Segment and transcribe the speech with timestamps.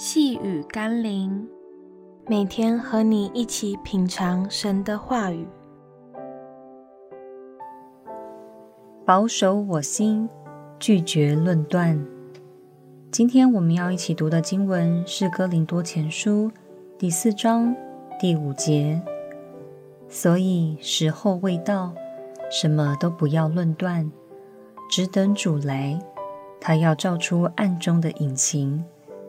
[0.00, 1.44] 细雨甘霖，
[2.28, 5.44] 每天和你一起品尝神的话语，
[9.04, 10.28] 保守我心，
[10.78, 12.00] 拒绝论断。
[13.10, 16.48] 今天我们要一起读的经文是《哥林多前书》
[16.96, 17.74] 第四章
[18.20, 19.02] 第五节。
[20.08, 21.92] 所以时候未到，
[22.52, 24.08] 什么都不要论断，
[24.88, 25.98] 只等主来，
[26.60, 28.84] 他要照出暗中的隐情。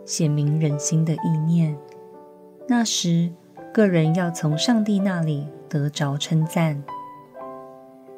[0.10, 1.78] 显明人心的意念，
[2.68, 3.32] 那时
[3.72, 6.84] 个人要从上帝那里得着称赞。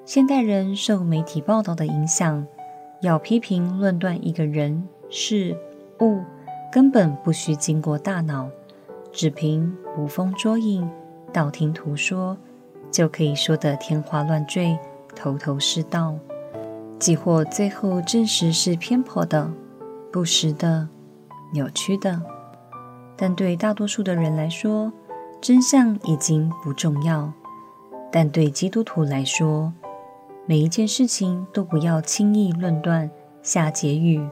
[0.06, 2.48] 现代人受媒体报道的影响，
[3.02, 5.54] 要批评论断一个人事
[6.00, 6.22] 物，
[6.72, 8.50] 根本不需经过大脑，
[9.12, 10.90] 只凭捕风捉影、
[11.34, 12.38] 道听途说，
[12.90, 14.80] 就可以说得天花乱坠、
[15.14, 16.16] 头头是道，
[16.98, 19.52] 几或最后证实是偏颇的、
[20.10, 20.88] 不实的。
[21.52, 22.22] 扭曲的，
[23.16, 24.92] 但对大多数的人来说，
[25.40, 27.32] 真相已经不重要。
[28.12, 29.74] 但对基督徒来说，
[30.46, 33.10] 每一件事情都不要轻易论断、
[33.42, 34.26] 下结语，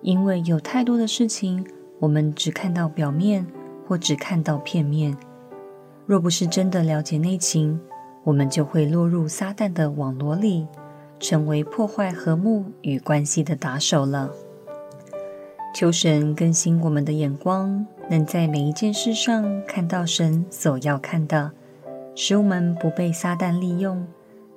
[0.00, 1.66] 因为有太多的事情，
[2.00, 3.46] 我们只看到表面
[3.86, 5.16] 或只看到片面。
[6.06, 7.80] 若不是真的了解内情，
[8.24, 10.66] 我们就会落入撒旦的网罗里，
[11.20, 14.30] 成为破坏和睦与关系的打手了。
[15.74, 21.50] 求神更新我们的眼光，能在每一件事上看到神所要看的，
[22.14, 24.06] 使我们不被撒旦利用，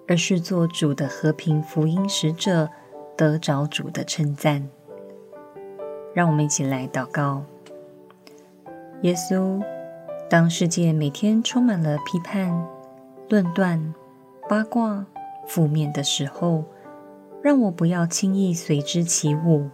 [0.08, 2.70] 而是做主的和平福音使者，
[3.18, 4.70] 得着主的称赞。
[6.14, 7.44] 让我们一起来祷告：
[9.02, 9.60] 耶稣，
[10.30, 12.64] 当世界每天充满了批判、
[13.28, 13.96] 论断、
[14.48, 15.04] 八卦、
[15.48, 16.64] 负面的时候，
[17.42, 19.68] 让我不要轻易随之起舞。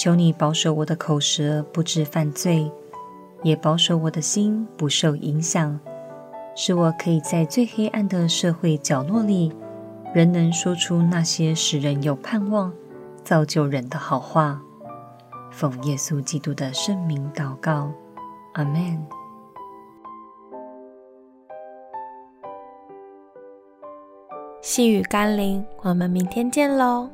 [0.00, 2.72] 求你保守我的口舌不致犯罪，
[3.42, 5.78] 也保守我的心不受影响，
[6.56, 9.52] 使我可以在最黑暗的社会角落里，
[10.14, 12.72] 仍能说出那些使人有盼望、
[13.22, 14.62] 造就人的好话。
[15.50, 17.92] 奉耶稣基督的圣名祷告，
[18.54, 19.06] 阿门。
[24.62, 27.10] 细雨甘霖，我们明天见喽。